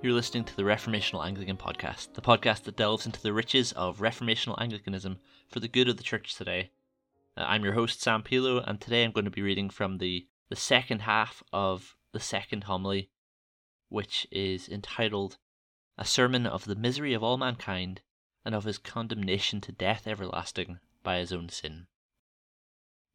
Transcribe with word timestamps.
You're 0.00 0.12
listening 0.12 0.44
to 0.44 0.54
the 0.54 0.62
Reformational 0.62 1.26
Anglican 1.26 1.56
Podcast, 1.56 2.14
the 2.14 2.20
podcast 2.20 2.62
that 2.62 2.76
delves 2.76 3.04
into 3.04 3.20
the 3.20 3.32
riches 3.32 3.72
of 3.72 3.98
Reformational 3.98 4.54
Anglicanism 4.60 5.18
for 5.48 5.58
the 5.58 5.66
good 5.66 5.88
of 5.88 5.96
the 5.96 6.04
church 6.04 6.36
today. 6.36 6.70
Uh, 7.36 7.40
I'm 7.48 7.64
your 7.64 7.72
host, 7.72 8.00
Sam 8.00 8.22
Pilo, 8.22 8.62
and 8.64 8.80
today 8.80 9.02
I'm 9.02 9.10
going 9.10 9.24
to 9.24 9.30
be 9.30 9.42
reading 9.42 9.70
from 9.70 9.98
the, 9.98 10.28
the 10.50 10.54
second 10.54 11.00
half 11.00 11.42
of 11.52 11.96
the 12.12 12.20
second 12.20 12.64
homily, 12.64 13.10
which 13.88 14.24
is 14.30 14.68
entitled 14.68 15.38
A 15.98 16.04
Sermon 16.04 16.46
of 16.46 16.66
the 16.66 16.76
Misery 16.76 17.12
of 17.12 17.24
All 17.24 17.36
Mankind 17.36 18.00
and 18.44 18.54
of 18.54 18.62
His 18.62 18.78
Condemnation 18.78 19.60
to 19.62 19.72
Death 19.72 20.06
Everlasting 20.06 20.78
by 21.02 21.18
His 21.18 21.32
Own 21.32 21.48
Sin. 21.48 21.88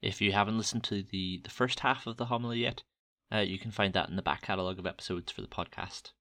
If 0.01 0.19
you 0.19 0.33
haven't 0.33 0.57
listened 0.57 0.83
to 0.83 1.01
the, 1.01 1.39
the 1.45 1.49
first 1.49 1.79
half 1.79 2.07
of 2.07 2.17
the 2.17 2.25
homily 2.25 2.59
yet, 2.59 2.83
uh, 3.31 3.37
you 3.37 3.57
can 3.57 3.71
find 3.71 3.93
that 3.93 4.09
in 4.09 4.17
the 4.17 4.21
back 4.21 4.41
catalogue 4.41 4.79
of 4.79 4.85
episodes 4.85 5.31
for 5.31 5.41
the 5.41 5.47
podcast. 5.47 6.11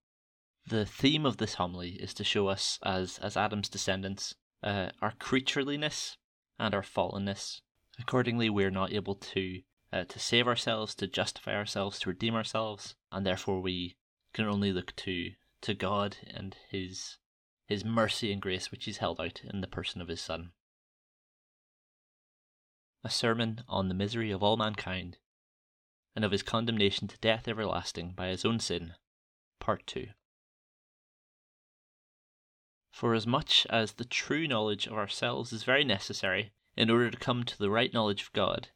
The 0.66 0.86
theme 0.86 1.26
of 1.26 1.38
this 1.38 1.54
homily 1.54 1.92
is 2.00 2.14
to 2.14 2.24
show 2.24 2.48
us, 2.48 2.78
as, 2.84 3.18
as 3.18 3.36
Adam's 3.36 3.68
descendants, 3.68 4.34
uh, 4.62 4.90
our 5.00 5.12
creatureliness 5.12 6.16
and 6.58 6.74
our 6.74 6.82
fallenness. 6.82 7.60
Accordingly, 7.98 8.48
we're 8.48 8.70
not 8.70 8.92
able 8.92 9.16
to 9.16 9.62
uh, 9.92 10.04
to 10.04 10.18
save 10.18 10.48
ourselves, 10.48 10.94
to 10.94 11.06
justify 11.06 11.54
ourselves, 11.54 11.98
to 11.98 12.08
redeem 12.08 12.34
ourselves, 12.34 12.94
and 13.10 13.26
therefore 13.26 13.60
we 13.60 13.96
can 14.32 14.46
only 14.46 14.72
look 14.72 14.96
to 14.96 15.32
to 15.60 15.74
God 15.74 16.16
and 16.26 16.56
His 16.70 17.18
His 17.66 17.84
mercy 17.84 18.32
and 18.32 18.40
grace, 18.40 18.70
which 18.70 18.86
He's 18.86 18.98
held 18.98 19.20
out 19.20 19.42
in 19.44 19.60
the 19.60 19.66
person 19.66 20.00
of 20.00 20.08
His 20.08 20.20
Son. 20.20 20.52
A 23.04 23.10
sermon 23.10 23.64
on 23.68 23.88
the 23.88 23.94
misery 23.94 24.30
of 24.30 24.42
all 24.42 24.56
mankind, 24.56 25.18
and 26.14 26.24
of 26.24 26.32
His 26.32 26.42
condemnation 26.42 27.08
to 27.08 27.18
death 27.18 27.46
everlasting 27.46 28.14
by 28.16 28.28
His 28.28 28.44
own 28.44 28.60
sin, 28.60 28.94
Part 29.60 29.86
Two. 29.86 30.06
For 32.92 33.14
as 33.14 33.26
much 33.26 33.66
as 33.70 33.94
the 33.94 34.04
true 34.04 34.46
knowledge 34.46 34.86
of 34.86 34.92
ourselves 34.92 35.50
is 35.52 35.64
very 35.64 35.82
necessary 35.82 36.52
in 36.76 36.90
order 36.90 37.10
to 37.10 37.16
come 37.16 37.42
to 37.42 37.58
the 37.58 37.70
right 37.70 37.92
knowledge 37.92 38.22
of 38.22 38.32
God, 38.34 38.68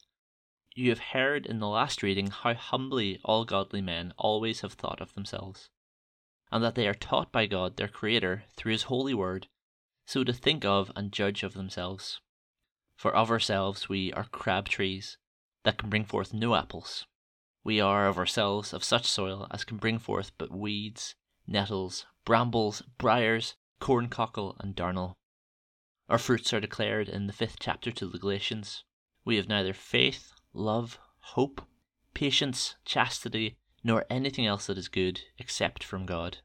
you 0.75 0.89
have 0.89 1.12
heard 1.12 1.45
in 1.45 1.58
the 1.58 1.69
last 1.69 2.03
reading 2.03 2.28
how 2.28 2.55
humbly 2.55 3.20
all 3.25 3.45
godly 3.45 3.83
men 3.83 4.14
always 4.17 4.62
have 4.62 4.73
thought 4.73 5.03
of 5.03 5.12
themselves, 5.12 5.69
and 6.50 6.64
that 6.64 6.75
they 6.75 6.89
are 6.89 6.95
taught 6.95 7.31
by 7.31 7.47
God 7.47 7.77
their 7.77 7.89
Creator 7.89 8.45
through 8.55 8.73
His 8.73 8.84
holy 8.84 9.12
word 9.12 9.48
so 10.06 10.25
to 10.25 10.33
think 10.33 10.64
of 10.64 10.91
and 10.97 11.12
judge 11.12 11.42
of 11.42 11.53
themselves. 11.53 12.20
For 12.97 13.14
of 13.14 13.30
ourselves 13.30 13.89
we 13.89 14.12
are 14.14 14.25
crab 14.25 14.69
trees 14.69 15.19
that 15.64 15.77
can 15.77 15.91
bring 15.91 16.05
forth 16.05 16.33
no 16.33 16.55
apples. 16.55 17.06
We 17.64 17.80
are 17.80 18.06
of 18.06 18.17
ourselves 18.17 18.73
of 18.73 18.84
such 18.84 19.06
soil 19.06 19.47
as 19.51 19.64
can 19.64 19.77
bring 19.77 19.98
forth 19.98 20.33
but 20.39 20.51
weeds, 20.51 21.17
nettles, 21.46 22.07
brambles, 22.24 22.83
briars, 22.96 23.57
corncockle, 23.81 24.57
and 24.61 24.75
darnel. 24.75 25.14
Our 26.09 26.19
fruits 26.19 26.53
are 26.53 26.61
declared 26.61 27.09
in 27.09 27.27
the 27.27 27.33
fifth 27.33 27.57
chapter 27.59 27.91
to 27.92 28.07
the 28.07 28.19
Galatians. 28.19 28.85
We 29.25 29.37
have 29.37 29.48
neither 29.48 29.75
faith, 29.75 30.33
love, 30.53 30.98
hope, 31.19 31.61
patience, 32.15 32.77
chastity, 32.85 33.57
nor 33.83 34.07
anything 34.09 34.47
else 34.47 34.67
that 34.67 34.79
is 34.79 34.89
good 34.89 35.20
except 35.39 35.85
from 35.85 36.07
God. 36.07 36.39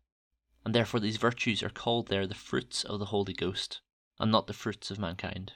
And 0.66 0.76
therefore 0.76 1.00
these 1.00 1.18
virtues 1.18 1.64
are 1.64 1.70
called 1.70 2.08
there 2.08 2.28
the 2.28 2.36
fruits 2.36 2.84
of 2.84 3.00
the 3.00 3.06
Holy 3.06 3.34
Ghost, 3.34 3.82
and 4.20 4.32
not 4.32 4.48
the 4.48 4.54
fruits 4.54 4.92
of 4.92 5.00
mankind. 5.00 5.54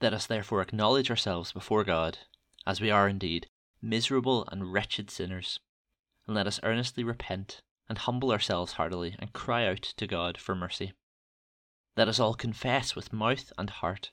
Let 0.00 0.12
us 0.12 0.26
therefore 0.26 0.60
acknowledge 0.60 1.10
ourselves 1.10 1.52
before 1.52 1.84
God, 1.84 2.18
as 2.66 2.80
we 2.80 2.90
are 2.90 3.08
indeed, 3.08 3.46
miserable 3.80 4.46
and 4.50 4.72
wretched 4.72 5.10
sinners, 5.10 5.60
and 6.26 6.34
let 6.34 6.46
us 6.46 6.60
earnestly 6.62 7.04
repent 7.04 7.62
and 7.88 7.98
humble 7.98 8.32
ourselves 8.32 8.72
heartily 8.72 9.16
and 9.18 9.32
cry 9.32 9.66
out 9.66 9.82
to 9.82 10.06
God 10.06 10.38
for 10.38 10.54
mercy. 10.54 10.92
Let 11.96 12.08
us 12.08 12.20
all 12.20 12.34
confess 12.34 12.94
with 12.94 13.12
mouth 13.12 13.52
and 13.56 13.70
heart 13.70 14.10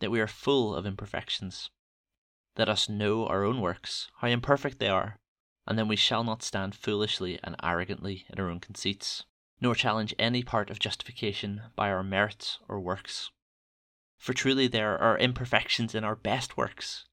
that 0.00 0.10
we 0.10 0.20
are 0.20 0.26
full 0.26 0.74
of 0.74 0.86
imperfections. 0.86 1.70
Let 2.56 2.68
us 2.68 2.88
know 2.88 3.26
our 3.26 3.44
own 3.44 3.60
works, 3.60 4.10
how 4.18 4.28
imperfect 4.28 4.78
they 4.78 4.88
are, 4.88 5.18
and 5.66 5.78
then 5.78 5.88
we 5.88 5.96
shall 5.96 6.24
not 6.24 6.42
stand 6.42 6.74
foolishly 6.74 7.38
and 7.42 7.56
arrogantly 7.62 8.26
in 8.28 8.38
our 8.38 8.50
own 8.50 8.60
conceits, 8.60 9.24
nor 9.60 9.74
challenge 9.74 10.14
any 10.18 10.42
part 10.42 10.70
of 10.70 10.78
justification 10.78 11.62
by 11.74 11.90
our 11.90 12.02
merits 12.02 12.58
or 12.68 12.80
works. 12.80 13.30
For 14.18 14.32
truly 14.32 14.66
there 14.66 14.98
are 14.98 15.18
imperfections 15.18 15.94
in 15.94 16.04
our 16.04 16.16
best 16.16 16.56
works. 16.56 17.06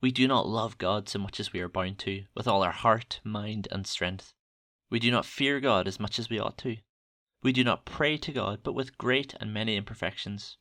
We 0.00 0.12
do 0.12 0.28
not 0.28 0.46
love 0.46 0.78
God 0.78 1.08
so 1.08 1.18
much 1.18 1.40
as 1.40 1.52
we 1.52 1.60
are 1.60 1.68
bound 1.68 1.98
to, 2.00 2.24
with 2.34 2.46
all 2.46 2.62
our 2.62 2.72
heart, 2.72 3.20
mind, 3.24 3.66
and 3.70 3.86
strength. 3.86 4.34
We 4.88 4.98
do 4.98 5.10
not 5.10 5.26
fear 5.26 5.60
God 5.60 5.88
as 5.88 5.98
much 5.98 6.18
as 6.18 6.30
we 6.30 6.38
ought 6.38 6.58
to. 6.58 6.76
We 7.42 7.52
do 7.52 7.64
not 7.64 7.84
pray 7.84 8.16
to 8.18 8.32
God, 8.32 8.60
but 8.62 8.74
with 8.74 8.98
great 8.98 9.34
and 9.40 9.52
many 9.52 9.76
imperfections. 9.76 10.56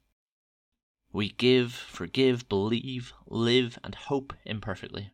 We 1.12 1.30
give, 1.30 1.74
forgive, 1.74 2.50
believe, 2.50 3.14
live, 3.28 3.80
and 3.84 3.96
hope 3.96 4.34
imperfectly. 4.44 5.12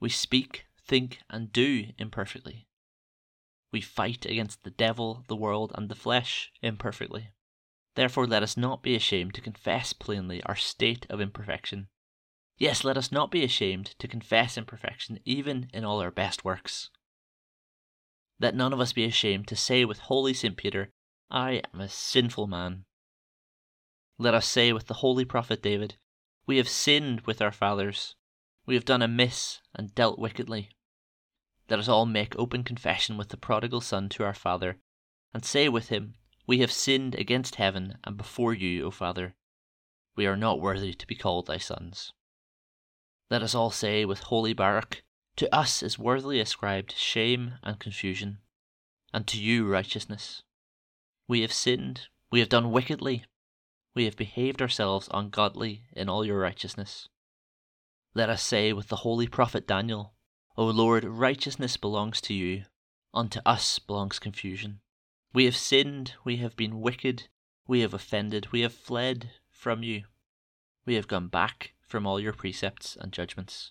We 0.00 0.08
speak, 0.08 0.66
think, 0.86 1.20
and 1.28 1.52
do 1.52 1.86
imperfectly. 1.98 2.68
We 3.72 3.80
fight 3.80 4.24
against 4.24 4.62
the 4.62 4.70
devil, 4.70 5.24
the 5.28 5.36
world, 5.36 5.72
and 5.74 5.88
the 5.88 5.94
flesh 5.94 6.52
imperfectly. 6.62 7.32
Therefore, 7.94 8.26
let 8.26 8.42
us 8.42 8.56
not 8.56 8.82
be 8.82 8.94
ashamed 8.94 9.34
to 9.34 9.40
confess 9.40 9.92
plainly 9.92 10.42
our 10.44 10.56
state 10.56 11.06
of 11.10 11.20
imperfection. 11.20 11.88
Yes, 12.56 12.84
let 12.84 12.96
us 12.96 13.10
not 13.10 13.30
be 13.30 13.44
ashamed 13.44 13.94
to 13.98 14.08
confess 14.08 14.56
imperfection 14.56 15.18
even 15.24 15.68
in 15.74 15.84
all 15.84 16.00
our 16.00 16.10
best 16.10 16.44
works. 16.44 16.90
Let 18.40 18.54
none 18.54 18.72
of 18.72 18.80
us 18.80 18.92
be 18.92 19.04
ashamed 19.04 19.48
to 19.48 19.56
say 19.56 19.84
with 19.84 19.98
holy 19.98 20.32
St. 20.32 20.56
Peter, 20.56 20.92
I 21.30 21.62
am 21.72 21.80
a 21.80 21.88
sinful 21.88 22.46
man. 22.46 22.84
Let 24.16 24.34
us 24.34 24.46
say 24.46 24.72
with 24.72 24.86
the 24.86 24.94
holy 24.94 25.24
prophet 25.24 25.62
David, 25.62 25.96
We 26.46 26.56
have 26.56 26.68
sinned 26.68 27.22
with 27.22 27.42
our 27.42 27.52
fathers, 27.52 28.14
we 28.64 28.74
have 28.74 28.84
done 28.84 29.02
amiss 29.02 29.60
and 29.74 29.94
dealt 29.94 30.18
wickedly. 30.18 30.70
Let 31.68 31.78
us 31.78 31.88
all 31.88 32.06
make 32.06 32.38
open 32.38 32.64
confession 32.64 33.16
with 33.16 33.30
the 33.30 33.36
prodigal 33.36 33.80
son 33.80 34.08
to 34.10 34.24
our 34.24 34.34
Father, 34.34 34.78
and 35.34 35.44
say 35.44 35.68
with 35.68 35.88
him, 35.88 36.14
We 36.46 36.58
have 36.58 36.72
sinned 36.72 37.14
against 37.14 37.56
heaven 37.56 37.98
and 38.04 38.16
before 38.16 38.54
you, 38.54 38.84
O 38.84 38.90
Father. 38.90 39.34
We 40.16 40.26
are 40.26 40.36
not 40.36 40.60
worthy 40.60 40.94
to 40.94 41.06
be 41.06 41.14
called 41.14 41.46
thy 41.46 41.58
sons. 41.58 42.12
Let 43.30 43.42
us 43.42 43.54
all 43.54 43.70
say 43.70 44.04
with 44.04 44.20
holy 44.20 44.52
Baruch, 44.52 45.02
to 45.38 45.54
us 45.54 45.84
is 45.84 46.00
worthily 46.00 46.40
ascribed 46.40 46.92
shame 46.96 47.54
and 47.62 47.78
confusion, 47.78 48.38
and 49.14 49.24
to 49.28 49.40
you 49.40 49.64
righteousness. 49.68 50.42
We 51.28 51.42
have 51.42 51.52
sinned, 51.52 52.08
we 52.32 52.40
have 52.40 52.48
done 52.48 52.72
wickedly, 52.72 53.24
we 53.94 54.06
have 54.06 54.16
behaved 54.16 54.60
ourselves 54.60 55.08
ungodly 55.14 55.84
in 55.92 56.08
all 56.08 56.24
your 56.24 56.40
righteousness. 56.40 57.08
Let 58.14 58.28
us 58.28 58.42
say 58.42 58.72
with 58.72 58.88
the 58.88 58.96
holy 58.96 59.28
prophet 59.28 59.64
Daniel, 59.64 60.12
O 60.56 60.66
Lord, 60.66 61.04
righteousness 61.04 61.76
belongs 61.76 62.20
to 62.22 62.34
you, 62.34 62.64
unto 63.14 63.38
us 63.46 63.78
belongs 63.78 64.18
confusion. 64.18 64.80
We 65.32 65.44
have 65.44 65.56
sinned, 65.56 66.14
we 66.24 66.38
have 66.38 66.56
been 66.56 66.80
wicked, 66.80 67.28
we 67.64 67.82
have 67.82 67.94
offended, 67.94 68.50
we 68.50 68.62
have 68.62 68.74
fled 68.74 69.30
from 69.48 69.84
you, 69.84 70.02
we 70.84 70.94
have 70.96 71.06
gone 71.06 71.28
back 71.28 71.74
from 71.86 72.08
all 72.08 72.18
your 72.18 72.32
precepts 72.32 72.96
and 73.00 73.12
judgments. 73.12 73.70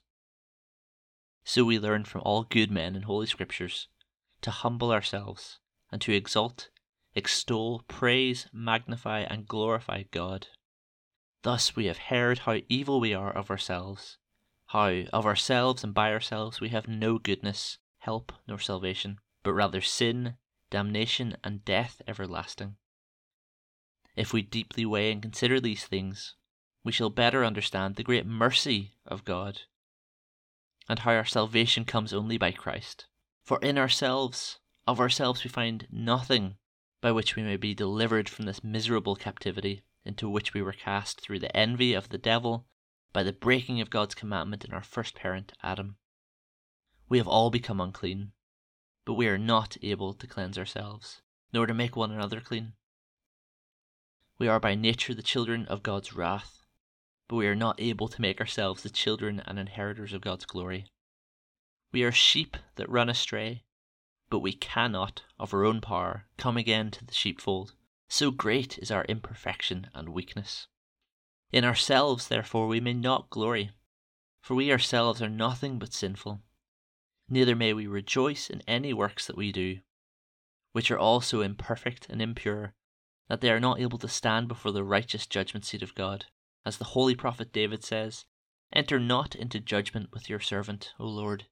So 1.50 1.64
we 1.64 1.80
learn 1.80 2.04
from 2.04 2.24
all 2.26 2.44
good 2.44 2.70
men 2.70 2.94
in 2.94 3.04
Holy 3.04 3.26
Scriptures 3.26 3.88
to 4.42 4.52
humble 4.52 4.92
ourselves 4.92 5.60
and 5.90 6.02
to 6.02 6.12
exalt, 6.12 6.68
extol, 7.16 7.86
praise, 7.88 8.48
magnify, 8.52 9.22
and 9.22 9.48
glorify 9.48 10.04
God. 10.12 10.48
Thus 11.44 11.74
we 11.74 11.86
have 11.86 12.10
heard 12.10 12.40
how 12.40 12.60
evil 12.68 13.00
we 13.00 13.14
are 13.14 13.32
of 13.32 13.50
ourselves, 13.50 14.18
how 14.66 14.90
of 15.14 15.26
ourselves 15.26 15.86
and 15.86 15.94
by 15.94 16.12
ourselves 16.12 16.60
we 16.60 16.68
have 16.68 16.90
no 16.90 17.18
goodness, 17.18 17.78
help, 18.00 18.34
nor 18.46 18.60
salvation, 18.60 19.18
but 19.44 19.54
rather 19.54 19.80
sin, 19.80 20.36
damnation, 20.70 21.38
and 21.46 21.64
death 21.64 22.02
everlasting. 22.06 22.76
If 24.18 24.34
we 24.34 24.42
deeply 24.42 24.86
weigh 24.86 25.14
and 25.14 25.22
consider 25.22 25.62
these 25.62 25.86
things, 25.86 26.36
we 26.84 26.92
shall 26.92 27.10
better 27.10 27.46
understand 27.46 27.96
the 27.96 28.04
great 28.04 28.26
mercy 28.26 28.98
of 29.06 29.24
God 29.24 29.62
and 30.90 31.00
how 31.00 31.12
our 31.12 31.26
salvation 31.26 31.86
comes 31.86 32.14
only 32.14 32.38
by 32.38 32.52
Christ. 32.52 33.06
For 33.44 33.60
in 33.60 33.78
ourselves, 33.78 34.60
of 34.86 35.00
ourselves, 35.00 35.44
we 35.44 35.50
find 35.50 35.88
nothing 35.92 36.58
by 37.02 37.12
which 37.12 37.36
we 37.36 37.44
may 37.44 37.58
be 37.58 37.74
delivered 37.74 38.30
from 38.30 38.46
this 38.46 38.64
miserable 38.64 39.16
captivity 39.16 39.84
into 40.06 40.30
which 40.30 40.54
we 40.54 40.62
were 40.62 40.74
cast 40.74 41.22
through 41.22 41.40
the 41.40 41.56
envy 41.56 41.94
of 41.94 42.10
the 42.10 42.18
devil 42.18 42.68
by 43.14 43.24
the 43.24 43.34
breaking 43.34 43.82
of 43.82 43.90
God's 43.90 44.16
commandment 44.16 44.64
in 44.64 44.74
our 44.74 44.84
first 44.84 45.16
parent, 45.16 45.54
Adam. 45.62 45.98
We 47.10 47.18
have 47.18 47.28
all 47.28 47.50
become 47.50 47.82
unclean, 47.82 48.32
but 49.06 49.14
we 49.14 49.28
are 49.28 49.38
not 49.38 49.78
able 49.82 50.14
to 50.14 50.28
cleanse 50.28 50.58
ourselves, 50.58 51.22
nor 51.54 51.66
to 51.66 51.74
make 51.74 51.96
one 51.96 52.12
another 52.12 52.42
clean. 52.42 52.74
We 54.38 54.48
are 54.48 54.60
by 54.60 54.76
nature 54.76 55.14
the 55.14 55.24
children 55.24 55.66
of 55.66 55.84
God's 55.84 56.14
wrath, 56.14 56.57
but 57.28 57.36
we 57.36 57.48
are 57.48 57.56
not 57.56 57.80
able 57.80 58.08
to 58.08 58.22
make 58.22 58.40
ourselves 58.40 58.84
the 58.84 58.90
children 58.90 59.42
and 59.46 59.60
inheritors 59.60 60.14
of 60.14 60.22
God's 60.22 60.46
glory. 60.46 60.86
We 61.92 62.04
are 62.04 62.12
sheep 62.12 62.58
that 62.76 62.90
run 62.90 63.10
astray. 63.10 63.64
but 64.30 64.40
we 64.40 64.54
cannot, 64.54 65.24
of 65.40 65.54
our 65.54 65.66
own 65.66 65.82
power, 65.82 66.26
come 66.38 66.58
again 66.58 66.92
to 66.92 67.06
the 67.06 67.14
sheepfold. 67.14 67.74
So 68.10 68.32
great 68.32 68.78
is 68.80 68.92
our 68.92 69.06
imperfection 69.06 69.90
and 69.94 70.10
weakness. 70.10 70.68
In 71.52 71.64
ourselves, 71.64 72.28
therefore, 72.28 72.68
we 72.68 72.80
may 72.80 72.94
not 72.94 73.30
glory, 73.30 73.72
for 74.42 74.56
we 74.56 74.72
ourselves 74.72 75.22
are 75.22 75.30
nothing 75.30 75.80
but 75.80 75.94
sinful. 75.94 76.42
Neither 77.30 77.56
may 77.56 77.74
we 77.74 77.88
rejoice 77.88 78.50
in 78.50 78.62
any 78.68 78.94
works 78.94 79.28
that 79.28 79.38
we 79.38 79.52
do, 79.52 79.80
which 80.72 80.92
are 80.92 81.00
also 81.00 81.42
imperfect 81.42 82.08
and 82.10 82.22
impure, 82.22 82.74
that 83.28 83.42
they 83.42 83.50
are 83.52 83.60
not 83.60 83.80
able 83.80 83.98
to 84.00 84.08
stand 84.08 84.48
before 84.48 84.72
the 84.72 84.84
righteous 84.84 85.26
judgment 85.26 85.66
seat 85.66 85.82
of 85.82 85.96
God. 85.96 86.26
As 86.68 86.80
the 86.80 86.84
holy 86.92 87.16
prophet 87.16 87.54
David 87.54 87.82
says, 87.82 88.26
Enter 88.74 89.00
not 89.00 89.36
into 89.36 89.58
judgment 89.58 90.12
with 90.12 90.30
your 90.30 90.42
servant, 90.42 90.92
O 91.00 91.06
Lord, 91.06 91.46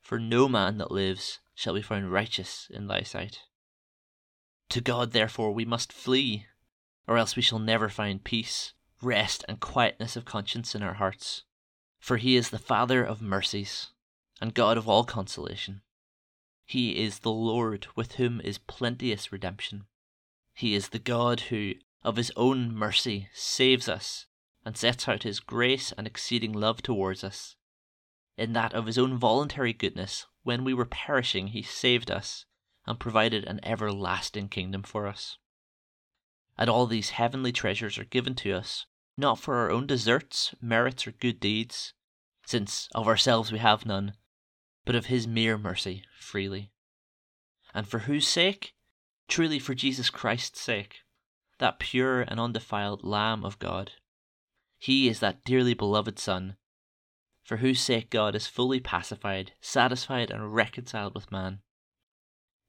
for 0.00 0.18
no 0.18 0.48
man 0.48 0.78
that 0.78 0.90
lives 0.90 1.38
shall 1.54 1.74
be 1.74 1.82
found 1.82 2.10
righteous 2.10 2.66
in 2.68 2.88
thy 2.88 3.02
sight. 3.02 3.42
To 4.70 4.80
God, 4.80 5.12
therefore, 5.12 5.52
we 5.52 5.64
must 5.64 5.92
flee, 5.92 6.48
or 7.06 7.16
else 7.16 7.36
we 7.36 7.42
shall 7.42 7.60
never 7.60 7.88
find 7.88 8.24
peace, 8.24 8.74
rest, 9.00 9.44
and 9.46 9.60
quietness 9.60 10.16
of 10.16 10.24
conscience 10.24 10.74
in 10.74 10.82
our 10.82 10.94
hearts. 10.94 11.44
For 12.00 12.16
he 12.16 12.34
is 12.34 12.50
the 12.50 12.58
Father 12.58 13.04
of 13.04 13.22
mercies, 13.22 13.92
and 14.40 14.52
God 14.52 14.76
of 14.76 14.88
all 14.88 15.04
consolation. 15.04 15.82
He 16.64 17.00
is 17.00 17.20
the 17.20 17.30
Lord 17.30 17.86
with 17.94 18.14
whom 18.14 18.40
is 18.40 18.58
plenteous 18.58 19.30
redemption. 19.30 19.84
He 20.52 20.74
is 20.74 20.88
the 20.88 20.98
God 20.98 21.38
who, 21.42 21.74
of 22.02 22.16
his 22.16 22.32
own 22.34 22.74
mercy, 22.74 23.28
saves 23.32 23.88
us 23.88 24.26
and 24.64 24.76
sets 24.76 25.08
out 25.08 25.22
his 25.22 25.40
grace 25.40 25.92
and 25.92 26.06
exceeding 26.06 26.52
love 26.52 26.82
towards 26.82 27.24
us. 27.24 27.56
In 28.36 28.52
that 28.54 28.72
of 28.72 28.86
his 28.86 28.98
own 28.98 29.16
voluntary 29.16 29.72
goodness, 29.72 30.26
when 30.42 30.64
we 30.64 30.74
were 30.74 30.86
perishing, 30.86 31.48
he 31.48 31.62
saved 31.62 32.10
us 32.10 32.46
and 32.86 32.98
provided 32.98 33.44
an 33.44 33.60
everlasting 33.62 34.48
kingdom 34.48 34.82
for 34.82 35.06
us. 35.06 35.38
And 36.56 36.68
all 36.68 36.86
these 36.86 37.10
heavenly 37.10 37.52
treasures 37.52 37.98
are 37.98 38.04
given 38.04 38.34
to 38.36 38.52
us, 38.52 38.86
not 39.16 39.38
for 39.38 39.56
our 39.56 39.70
own 39.70 39.86
deserts, 39.86 40.54
merits, 40.60 41.06
or 41.06 41.12
good 41.12 41.40
deeds, 41.40 41.94
since 42.46 42.88
of 42.94 43.06
ourselves 43.06 43.52
we 43.52 43.58
have 43.58 43.86
none, 43.86 44.14
but 44.84 44.94
of 44.94 45.06
his 45.06 45.26
mere 45.26 45.56
mercy 45.56 46.04
freely. 46.18 46.72
And 47.72 47.86
for 47.86 48.00
whose 48.00 48.26
sake? 48.26 48.74
Truly 49.28 49.58
for 49.58 49.74
Jesus 49.74 50.10
Christ's 50.10 50.60
sake, 50.60 51.02
that 51.58 51.78
pure 51.78 52.22
and 52.22 52.40
undefiled 52.40 53.04
Lamb 53.04 53.44
of 53.44 53.58
God. 53.58 53.92
He 54.80 55.08
is 55.08 55.20
that 55.20 55.44
dearly 55.44 55.74
beloved 55.74 56.18
Son, 56.18 56.56
for 57.44 57.58
whose 57.58 57.80
sake 57.82 58.08
God 58.08 58.34
is 58.34 58.46
fully 58.46 58.80
pacified, 58.80 59.52
satisfied, 59.60 60.30
and 60.30 60.54
reconciled 60.54 61.14
with 61.14 61.30
man. 61.30 61.60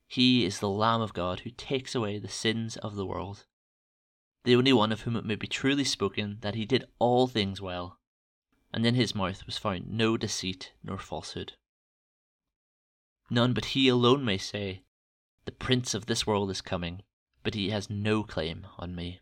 He 0.07 0.43
is 0.43 0.59
the 0.59 0.69
Lamb 0.69 0.99
of 0.99 1.13
God 1.13 1.39
who 1.39 1.51
takes 1.51 1.95
away 1.95 2.19
the 2.19 2.27
sins 2.27 2.75
of 2.75 2.95
the 2.95 3.05
world, 3.05 3.45
the 4.43 4.57
only 4.57 4.73
one 4.73 4.91
of 4.91 5.01
whom 5.01 5.15
it 5.15 5.23
may 5.23 5.35
be 5.35 5.47
truly 5.47 5.85
spoken 5.85 6.39
that 6.41 6.53
he 6.55 6.65
did 6.65 6.85
all 6.99 7.27
things 7.27 7.61
well, 7.61 7.97
and 8.73 8.85
in 8.85 8.95
his 8.95 9.15
mouth 9.15 9.45
was 9.45 9.57
found 9.57 9.89
no 9.89 10.17
deceit 10.17 10.73
nor 10.83 10.97
falsehood. 10.97 11.53
None 13.29 13.53
but 13.53 13.65
he 13.65 13.87
alone 13.87 14.25
may 14.25 14.37
say, 14.37 14.83
The 15.45 15.53
Prince 15.53 15.93
of 15.93 16.07
this 16.07 16.27
world 16.27 16.51
is 16.51 16.59
coming, 16.59 17.03
but 17.41 17.53
he 17.53 17.69
has 17.69 17.89
no 17.89 18.23
claim 18.23 18.67
on 18.77 18.95
me. 18.95 19.21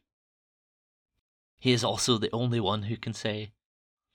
He 1.59 1.73
is 1.73 1.83
also 1.83 2.17
the 2.17 2.31
only 2.31 2.61
one 2.61 2.83
who 2.83 2.95
can 2.95 3.13
say, 3.13 3.51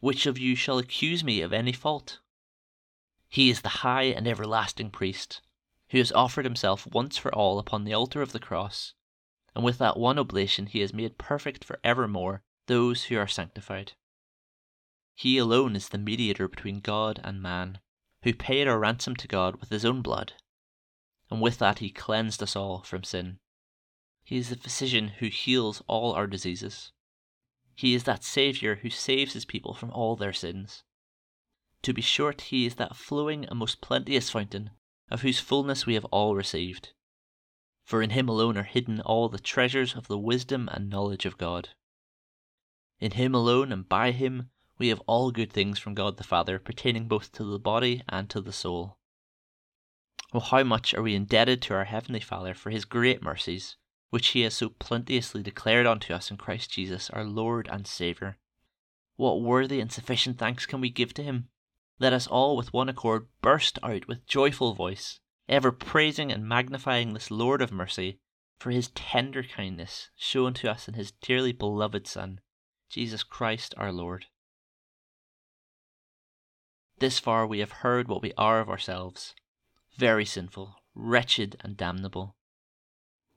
Which 0.00 0.25
of 0.25 0.38
you 0.38 0.56
shall 0.56 0.79
accuse 0.79 1.23
me 1.23 1.43
of 1.43 1.52
any 1.52 1.73
fault? 1.73 2.20
He 3.29 3.50
is 3.50 3.61
the 3.61 3.85
high 3.85 4.05
and 4.05 4.26
everlasting 4.26 4.91
priest, 4.91 5.43
who 5.91 5.99
has 5.99 6.11
offered 6.12 6.46
himself 6.46 6.87
once 6.87 7.19
for 7.19 7.35
all 7.35 7.58
upon 7.58 7.85
the 7.85 7.93
altar 7.93 8.23
of 8.23 8.32
the 8.32 8.41
cross, 8.41 8.94
and 9.55 9.62
with 9.62 9.76
that 9.79 9.99
one 9.99 10.19
oblation 10.19 10.67
he 10.67 10.81
has 10.81 10.94
made 10.94 11.19
perfect 11.19 11.64
for 11.64 11.79
evermore 11.85 12.43
those 12.67 13.05
who 13.05 13.19
are 13.19 13.29
sanctified. 13.29 13.93
He 15.14 15.37
alone 15.37 15.76
is 15.76 15.90
the 15.90 15.99
mediator 15.99 16.49
between 16.49 16.81
God 16.81 17.20
and 17.23 17.43
man, 17.43 17.79
who 18.23 18.32
paid 18.32 18.67
our 18.67 18.79
ransom 18.79 19.17
to 19.17 19.29
God 19.29 19.56
with 19.56 19.69
his 19.69 19.85
own 19.85 20.00
blood, 20.00 20.32
and 21.31 21.43
with 21.43 21.58
that 21.58 21.81
he 21.81 21.90
cleansed 21.90 22.43
us 22.43 22.56
all 22.56 22.82
from 22.82 23.05
sin. 23.05 23.38
He 24.25 24.38
is 24.38 24.49
the 24.49 24.56
physician 24.56 25.08
who 25.08 25.26
heals 25.26 25.82
all 25.87 26.14
our 26.14 26.26
diseases. 26.26 26.90
He 27.75 27.94
is 27.94 28.05
that 28.05 28.25
Saviour 28.25 28.76
who 28.76 28.91
saves 28.91 29.32
his 29.32 29.44
people 29.44 29.75
from 29.75 29.91
all 29.91 30.17
their 30.17 30.32
sins. 30.32 30.85
To 31.82 31.93
be 31.93 32.03
short, 32.03 32.43
he 32.43 32.67
is 32.67 32.76
that 32.76 32.97
flowing 32.97 33.44
and 33.44 33.59
most 33.59 33.81
plenteous 33.81 34.31
fountain, 34.31 34.71
of 35.11 35.23
whose 35.23 35.41
fullness 35.41 35.85
we 35.85 35.94
have 35.94 36.05
all 36.06 36.35
received. 36.35 36.93
For 37.85 38.00
in 38.00 38.11
him 38.11 38.29
alone 38.29 38.56
are 38.56 38.62
hidden 38.62 39.00
all 39.00 39.29
the 39.29 39.38
treasures 39.38 39.94
of 39.94 40.09
the 40.09 40.19
wisdom 40.19 40.69
and 40.73 40.88
knowledge 40.88 41.26
of 41.26 41.37
God. 41.37 41.71
In 43.00 43.12
him 43.12 43.35
alone 43.35 43.71
and 43.71 43.88
by 43.88 44.12
him 44.12 44.50
we 44.79 44.88
have 44.88 45.00
all 45.00 45.31
good 45.31 45.53
things 45.53 45.79
from 45.79 45.94
God 45.94 46.17
the 46.17 46.25
Father, 46.25 46.59
pertaining 46.59 47.06
both 47.06 47.32
to 47.32 47.44
the 47.44 47.59
body 47.59 48.03
and 48.09 48.31
to 48.31 48.41
the 48.41 48.53
soul. 48.53 48.99
Oh, 50.32 50.41
how 50.41 50.62
much 50.65 50.94
are 50.94 51.03
we 51.03 51.15
indebted 51.15 51.61
to 51.62 51.75
our 51.75 51.85
Heavenly 51.85 52.21
Father 52.21 52.55
for 52.55 52.71
his 52.71 52.85
great 52.85 53.23
mercies, 53.23 53.76
which 54.14 54.28
he 54.28 54.43
has 54.43 54.55
so 54.55 54.69
plenteously 54.69 55.43
declared 55.43 55.88
unto 55.88 56.14
us 56.14 56.31
in 56.31 56.37
Christ 56.37 56.70
Jesus, 56.70 57.11
our 57.11 57.25
Lord 57.25 57.69
and 57.69 57.84
Saviour. 57.84 58.37
What 59.16 59.43
worthy 59.43 59.81
and 59.81 59.90
sufficient 59.90 60.38
thanks 60.38 60.66
can 60.66 60.80
we 60.80 60.88
give 60.88 61.12
to 61.14 61.23
him? 61.25 61.49
Let 61.99 62.12
us 62.12 62.28
all 62.28 62.56
with 62.56 62.73
one 62.73 62.88
accord 62.88 63.26
burst 63.42 63.76
out 63.83 64.06
with 64.06 64.25
joyful 64.25 64.73
voice, 64.73 65.18
ever 65.49 65.73
praising 65.73 66.30
and 66.30 66.49
magnifying 66.49 67.12
this 67.12 67.28
Lord 67.28 67.61
of 67.61 67.73
mercy 67.73 68.21
for 68.56 68.71
his 68.71 68.92
tender 68.94 69.42
kindness 69.42 70.11
shown 70.14 70.54
to 70.54 70.71
us 70.71 70.87
in 70.87 70.94
his 70.94 71.11
dearly 71.11 71.50
beloved 71.50 72.06
Son, 72.06 72.40
Jesus 72.88 73.25
Christ 73.25 73.75
our 73.76 73.90
Lord. 73.90 74.26
This 77.00 77.18
far 77.18 77.49
we 77.49 77.59
have 77.59 77.83
heard 77.83 78.06
what 78.06 78.23
we 78.23 78.33
are 78.38 78.61
of 78.61 78.71
ourselves, 78.71 79.35
very 79.99 80.25
sinful, 80.25 80.76
wretched, 80.94 81.56
and 81.64 81.76
damnable. 81.76 82.37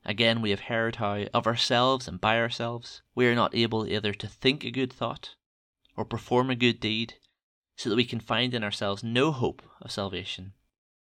Again, 0.04 0.40
we 0.40 0.50
have 0.50 0.60
heard 0.60 0.96
how, 0.96 1.24
of 1.34 1.46
ourselves 1.46 2.08
and 2.08 2.20
by 2.20 2.38
ourselves, 2.38 3.02
we 3.14 3.26
are 3.26 3.34
not 3.34 3.54
able 3.54 3.86
either 3.86 4.14
to 4.14 4.28
think 4.28 4.64
a 4.64 4.70
good 4.70 4.92
thought 4.92 5.34
or 5.96 6.04
perform 6.04 6.50
a 6.50 6.56
good 6.56 6.80
deed, 6.80 7.14
so 7.76 7.90
that 7.90 7.96
we 7.96 8.04
can 8.04 8.20
find 8.20 8.54
in 8.54 8.64
ourselves 8.64 9.02
no 9.02 9.32
hope 9.32 9.62
of 9.82 9.90
salvation, 9.90 10.54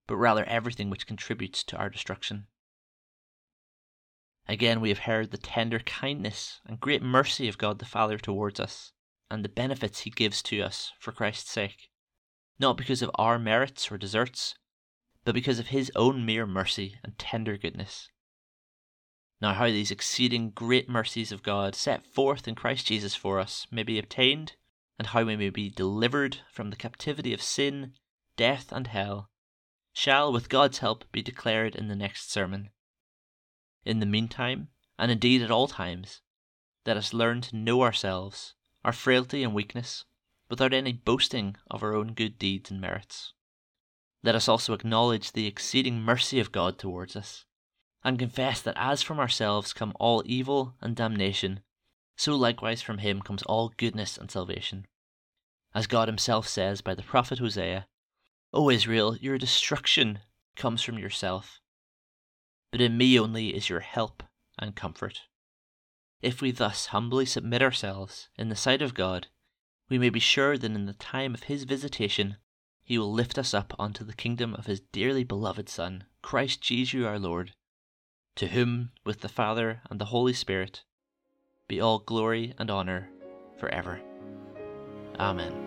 but 0.08 0.16
rather 0.16 0.44
everything 0.46 0.90
which 0.90 1.08
contributes 1.08 1.64
to 1.64 1.78
our 1.78 1.90
destruction. 1.90 2.48
Again, 4.48 4.82
we 4.82 4.90
have 4.90 5.00
heard 5.00 5.32
the 5.32 5.38
tender 5.38 5.80
kindness 5.80 6.62
and 6.66 6.80
great 6.80 7.02
mercy 7.02 7.48
of 7.48 7.58
God 7.58 7.80
the 7.80 7.86
Father 7.86 8.18
towards 8.18 8.60
us, 8.60 8.94
and 9.30 9.44
the 9.44 9.50
benefits 9.50 10.02
He 10.02 10.10
gives 10.10 10.42
to 10.44 10.62
us 10.62 10.94
for 11.00 11.12
Christ's 11.12 11.52
sake, 11.52 11.92
not 12.58 12.78
because 12.78 13.02
of 13.02 13.12
our 13.16 13.38
merits 13.38 13.92
or 13.92 13.98
deserts, 13.98 14.56
but 15.26 15.36
because 15.36 15.60
of 15.60 15.68
His 15.68 15.92
own 15.96 16.26
mere 16.26 16.48
mercy 16.48 16.98
and 17.04 17.18
tender 17.18 17.58
goodness. 17.58 18.10
Now, 19.40 19.54
how 19.54 19.68
these 19.68 19.92
exceeding 19.92 20.50
great 20.50 20.90
mercies 20.90 21.32
of 21.32 21.44
God 21.44 21.76
set 21.76 22.04
forth 22.04 22.48
in 22.48 22.56
Christ 22.56 22.88
Jesus 22.88 23.14
for 23.14 23.40
us 23.40 23.68
may 23.70 23.84
be 23.84 24.00
obtained, 24.00 24.56
and 24.98 25.08
how 25.08 25.24
we 25.24 25.36
may 25.36 25.52
be 25.52 25.70
delivered 25.70 26.40
from 26.52 26.72
the 26.72 26.76
captivity 26.76 27.34
of 27.34 27.42
sin, 27.42 27.94
death, 28.36 28.72
and 28.72 28.88
hell, 28.88 29.30
shall, 29.94 30.34
with 30.34 30.50
God's 30.50 30.80
help, 30.80 31.06
be 31.12 31.22
declared 31.22 31.76
in 31.76 31.88
the 31.88 31.96
next 31.96 32.32
sermon. 32.32 32.72
In 33.86 34.00
the 34.00 34.08
meantime, 34.08 34.70
and 34.98 35.12
indeed 35.12 35.44
at 35.44 35.52
all 35.52 35.68
times, 35.68 36.22
let 36.88 36.98
us 36.98 37.14
learn 37.14 37.42
to 37.42 37.56
know 37.56 37.84
ourselves, 37.84 38.56
our 38.84 38.94
frailty 38.94 39.44
and 39.44 39.54
weakness, 39.54 40.06
without 40.50 40.74
any 40.74 40.94
boasting 40.94 41.58
of 41.70 41.84
our 41.84 41.94
own 41.94 42.14
good 42.14 42.40
deeds 42.40 42.72
and 42.72 42.82
merits. 42.82 43.34
Let 44.24 44.34
us 44.34 44.48
also 44.48 44.74
acknowledge 44.74 45.34
the 45.34 45.46
exceeding 45.46 46.02
mercy 46.02 46.40
of 46.40 46.52
God 46.52 46.80
towards 46.80 47.16
us 47.16 47.46
and 48.04 48.20
confess 48.20 48.62
that 48.62 48.78
as 48.78 49.02
from 49.02 49.20
ourselves 49.20 49.74
come 49.74 49.94
all 50.00 50.24
evil 50.26 50.76
and 50.82 50.96
damnation, 50.96 51.62
so 52.16 52.36
likewise 52.36 52.82
from 52.82 53.00
him 53.00 53.22
comes 53.22 53.44
all 53.44 53.74
goodness 53.78 54.18
and 54.18 54.32
salvation. 54.32 54.88
As 55.74 55.88
God 55.88 56.08
himself 56.08 56.48
says 56.48 56.82
by 56.82 56.96
the 56.96 57.04
prophet 57.04 57.40
Hosea, 57.40 57.88
O 58.54 58.70
Israel, 58.70 59.18
your 59.18 59.38
destruction 59.38 60.20
comes 60.56 60.82
from 60.82 60.98
yourself, 60.98 61.60
but 62.72 62.82
in 62.82 62.98
me 62.98 63.20
only 63.20 63.56
is 63.56 63.70
your 63.70 63.82
help 63.82 64.24
and 64.58 64.76
comfort. 64.76 65.22
If 66.22 66.42
we 66.42 66.52
thus 66.52 66.88
humbly 66.88 67.26
submit 67.26 67.62
ourselves 67.62 68.30
in 68.38 68.50
the 68.50 68.56
sight 68.56 68.82
of 68.82 68.94
God, 68.94 69.28
we 69.90 69.98
may 69.98 70.10
be 70.10 70.20
sure 70.20 70.58
that 70.58 70.72
in 70.72 70.86
the 70.86 70.94
time 70.94 71.34
of 71.34 71.44
his 71.44 71.64
visitation 71.64 72.38
he 72.84 72.98
will 72.98 73.12
lift 73.12 73.38
us 73.38 73.54
up 73.54 73.76
unto 73.78 74.04
the 74.04 74.16
kingdom 74.16 74.56
of 74.56 74.66
his 74.66 74.80
dearly 74.80 75.24
beloved 75.24 75.70
Son, 75.70 76.06
Christ 76.22 76.62
Jesus 76.62 77.06
our 77.06 77.20
Lord, 77.20 77.54
to 78.38 78.48
whom, 78.48 78.92
with 79.04 79.22
the 79.22 79.30
Father 79.30 79.82
and 79.90 80.00
the 80.00 80.06
Holy 80.06 80.34
Spirit, 80.34 80.84
be 81.68 81.82
all 81.82 82.00
glory 82.00 82.54
and 82.60 82.70
honour 82.70 83.10
for 83.58 83.68
ever. 83.70 84.00
Amen. 85.20 85.67